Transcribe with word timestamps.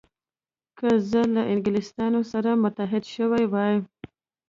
که 0.77 0.87
زه 1.09 1.21
له 1.35 1.41
انګلیسانو 1.53 2.21
سره 2.31 2.49
متحد 2.63 3.03
شوی 3.13 3.45
وای. 3.53 3.75